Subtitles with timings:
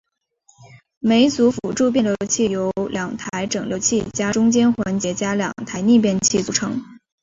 [0.97, 6.81] 每组辅助变流器由两台整流器加中间环节加两台逆变器组成。